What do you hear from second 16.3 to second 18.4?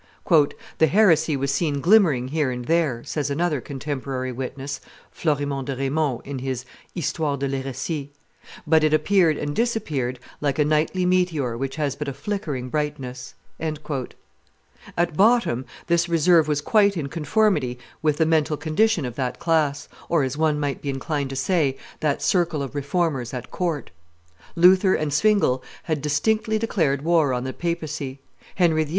was quite in conformity with the